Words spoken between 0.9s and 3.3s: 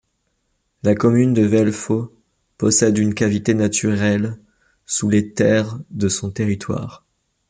commune de Vellefaux possède une